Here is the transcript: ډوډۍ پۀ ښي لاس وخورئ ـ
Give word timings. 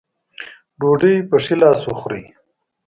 ډوډۍ 0.79 1.15
پۀ 1.29 1.37
ښي 1.43 1.55
لاس 1.61 1.79
وخورئ 1.89 2.23
ـ 2.29 2.33